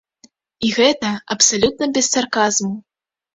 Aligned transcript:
І 0.67 0.71
гэта 0.77 1.11
абсалютна 1.35 1.85
без 1.99 2.09
сарказму. 2.15 2.73